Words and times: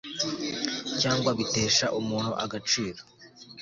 cyangwa 1.01 1.29
bitesha 1.39 1.85
umuntu 1.99 2.31
agaciro 2.43 3.01